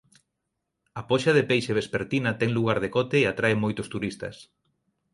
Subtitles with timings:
[0.99, 4.35] A poxa de peixe vespertina ten lugar decote e atrae moitos turistas.